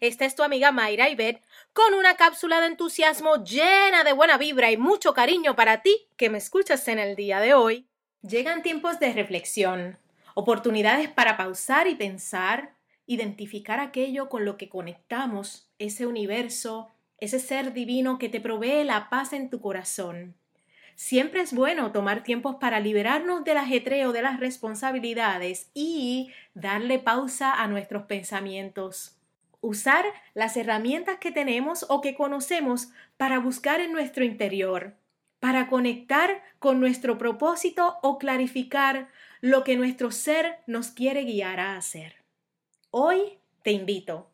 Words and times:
es 0.00 0.34
tu 0.34 0.42
amiga 0.42 0.72
Mayra 0.72 1.08
Ibet 1.08 1.42
con 1.72 1.94
una 1.94 2.16
cápsula 2.16 2.60
de 2.60 2.66
entusiasmo 2.66 3.44
llena 3.44 4.04
de 4.04 4.12
buena 4.12 4.38
vibra 4.38 4.70
y 4.70 4.76
mucho 4.76 5.14
cariño 5.14 5.56
para 5.56 5.82
ti 5.82 6.08
que 6.16 6.30
me 6.30 6.38
escuchas 6.38 6.86
en 6.88 6.98
el 6.98 7.16
día 7.16 7.40
de 7.40 7.54
hoy. 7.54 7.86
Llegan 8.22 8.62
tiempos 8.62 8.98
de 8.98 9.12
reflexión, 9.12 9.98
oportunidades 10.34 11.08
para 11.08 11.36
pausar 11.36 11.86
y 11.86 11.94
pensar, 11.94 12.74
identificar 13.06 13.80
aquello 13.80 14.28
con 14.28 14.44
lo 14.44 14.56
que 14.56 14.68
conectamos, 14.68 15.70
ese 15.78 16.06
universo, 16.06 16.88
ese 17.18 17.38
ser 17.40 17.72
divino 17.72 18.18
que 18.18 18.28
te 18.28 18.40
provee 18.40 18.84
la 18.84 19.08
paz 19.08 19.32
en 19.32 19.50
tu 19.50 19.60
corazón. 19.60 20.36
Siempre 20.94 21.42
es 21.42 21.52
bueno 21.52 21.92
tomar 21.92 22.24
tiempos 22.24 22.56
para 22.56 22.80
liberarnos 22.80 23.44
del 23.44 23.58
ajetreo 23.58 24.12
de 24.12 24.22
las 24.22 24.40
responsabilidades 24.40 25.70
y 25.72 26.32
darle 26.54 26.98
pausa 26.98 27.54
a 27.54 27.68
nuestros 27.68 28.06
pensamientos. 28.06 29.17
Usar 29.60 30.04
las 30.34 30.56
herramientas 30.56 31.18
que 31.18 31.32
tenemos 31.32 31.86
o 31.88 32.00
que 32.00 32.14
conocemos 32.14 32.88
para 33.16 33.38
buscar 33.38 33.80
en 33.80 33.92
nuestro 33.92 34.24
interior, 34.24 34.94
para 35.40 35.68
conectar 35.68 36.42
con 36.58 36.80
nuestro 36.80 37.18
propósito 37.18 37.98
o 38.02 38.18
clarificar 38.18 39.08
lo 39.40 39.64
que 39.64 39.76
nuestro 39.76 40.10
ser 40.10 40.58
nos 40.66 40.88
quiere 40.88 41.24
guiar 41.24 41.60
a 41.60 41.76
hacer. 41.76 42.16
Hoy 42.90 43.38
te 43.62 43.72
invito 43.72 44.30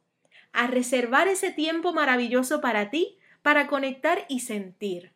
a 0.53 0.67
reservar 0.67 1.29
ese 1.29 1.51
tiempo 1.51 1.93
maravilloso 1.93 2.61
para 2.61 2.91
ti, 2.91 3.19
para 3.43 3.67
conectar 3.67 4.25
y 4.29 4.41
sentir 4.41 5.15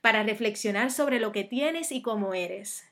para 0.00 0.22
reflexionar 0.22 0.90
sobre 0.90 1.20
lo 1.20 1.32
que 1.32 1.44
tienes 1.44 1.92
y 1.92 2.02
cómo 2.02 2.34
eres, 2.34 2.86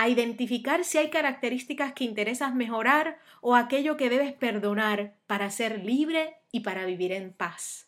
a 0.00 0.08
identificar 0.08 0.82
si 0.82 0.96
hay 0.96 1.10
características 1.10 1.92
que 1.92 2.04
interesas 2.04 2.54
mejorar 2.54 3.18
o 3.42 3.54
aquello 3.54 3.98
que 3.98 4.08
debes 4.08 4.32
perdonar 4.32 5.12
para 5.26 5.50
ser 5.50 5.84
libre 5.84 6.36
y 6.50 6.60
para 6.60 6.86
vivir 6.86 7.12
en 7.12 7.34
paz. 7.34 7.86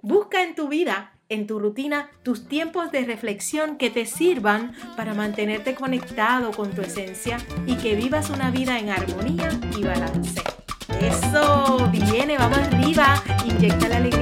Busca 0.00 0.44
en 0.44 0.54
tu 0.54 0.68
vida, 0.68 1.14
en 1.28 1.48
tu 1.48 1.58
rutina, 1.58 2.10
tus 2.22 2.46
tiempos 2.46 2.92
de 2.92 3.04
reflexión 3.04 3.76
que 3.76 3.90
te 3.90 4.06
sirvan 4.06 4.72
para 4.96 5.14
mantenerte 5.14 5.74
conectado 5.74 6.52
con 6.52 6.70
tu 6.70 6.82
esencia 6.82 7.38
y 7.66 7.74
que 7.74 7.96
vivas 7.96 8.30
una 8.30 8.52
vida 8.52 8.78
en 8.78 8.90
armonía 8.90 9.50
y 9.76 9.82
balance. 9.82 10.40
Eso, 11.00 11.90
viene, 11.90 12.38
vamos 12.38 12.58
arriba, 12.58 13.20
inyecta 13.44 13.88
la 13.88 13.96
alegría 13.96 14.17